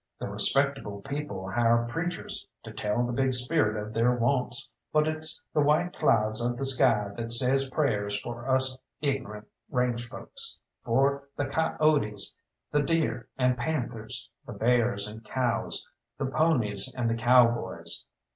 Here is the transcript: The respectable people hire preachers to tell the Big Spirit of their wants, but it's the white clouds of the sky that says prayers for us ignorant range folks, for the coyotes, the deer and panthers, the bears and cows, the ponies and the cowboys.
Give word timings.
The 0.17 0.27
respectable 0.27 1.01
people 1.03 1.47
hire 1.51 1.85
preachers 1.87 2.47
to 2.63 2.71
tell 2.71 3.05
the 3.05 3.13
Big 3.13 3.33
Spirit 3.33 3.77
of 3.77 3.93
their 3.93 4.15
wants, 4.15 4.73
but 4.91 5.07
it's 5.07 5.45
the 5.53 5.61
white 5.61 5.95
clouds 5.95 6.41
of 6.41 6.57
the 6.57 6.65
sky 6.65 7.11
that 7.17 7.31
says 7.31 7.69
prayers 7.69 8.19
for 8.19 8.47
us 8.49 8.75
ignorant 9.01 9.47
range 9.69 10.09
folks, 10.09 10.59
for 10.83 11.29
the 11.37 11.45
coyotes, 11.45 12.35
the 12.71 12.81
deer 12.81 13.29
and 13.37 13.59
panthers, 13.59 14.31
the 14.43 14.53
bears 14.53 15.07
and 15.07 15.23
cows, 15.23 15.87
the 16.17 16.25
ponies 16.25 16.91
and 16.97 17.07
the 17.07 17.13
cowboys. 17.15 18.05